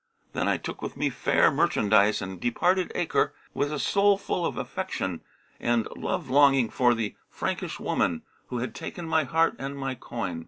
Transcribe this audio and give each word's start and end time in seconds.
Then 0.33 0.47
I 0.47 0.57
took 0.57 0.81
with 0.81 0.97
me 0.97 1.11
fair 1.11 1.51
merchandise 1.51 2.23
and 2.23 2.41
departed 2.41 2.91
Acre 2.95 3.35
with 3.53 3.71
a 3.71 3.77
soul 3.77 4.17
full 4.17 4.47
of 4.47 4.57
affection 4.57 5.21
and 5.59 5.87
love 5.95 6.27
longing 6.27 6.71
for 6.71 6.95
the 6.95 7.13
Frankish 7.29 7.79
woman, 7.79 8.23
who 8.47 8.57
had 8.57 8.73
taken 8.73 9.07
my 9.07 9.25
heart 9.25 9.55
and 9.59 9.77
my 9.77 9.93
coin. 9.93 10.39